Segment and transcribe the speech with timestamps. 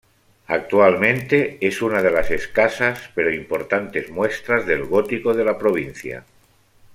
[0.47, 6.23] Actualmente es una de las escasas, pero importantes, muestras del gótico de la provincia.